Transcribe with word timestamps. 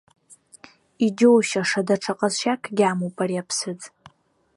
Иџьоушьаша 1.05 1.81
даҽа 1.87 2.13
ҟазшьакгьы 2.19 2.85
амоуп 2.91 3.17
ари 3.23 3.41
аԥсыӡ. 3.41 3.81